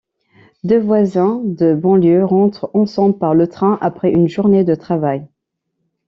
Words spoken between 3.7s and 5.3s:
après une journée de travail.